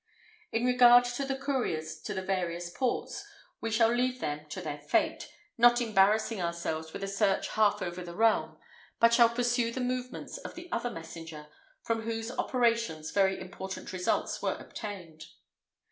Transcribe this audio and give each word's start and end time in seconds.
In 0.51 0.65
regard 0.65 1.05
to 1.05 1.25
the 1.25 1.35
couriers 1.37 2.01
to 2.01 2.15
the 2.15 2.23
various 2.23 2.71
ports, 2.71 3.23
we 3.61 3.69
shall 3.69 3.93
leave 3.93 4.19
them 4.19 4.47
to 4.49 4.59
their 4.59 4.79
fate, 4.79 5.29
not 5.59 5.79
embarrassing 5.79 6.41
ourselves 6.41 6.91
with 6.91 7.03
a 7.03 7.07
search 7.07 7.49
half 7.49 7.83
over 7.83 8.01
the 8.03 8.15
realm, 8.15 8.57
but 8.99 9.13
shall 9.13 9.29
pursue 9.29 9.71
the 9.71 9.79
movements 9.79 10.39
of 10.39 10.55
the 10.55 10.71
other 10.71 10.89
messenger, 10.89 11.49
from 11.83 12.01
whose 12.01 12.31
operations 12.31 13.11
very 13.11 13.39
important 13.39 13.93
results 13.93 14.41
were 14.41 14.55
obtained. 14.59 15.25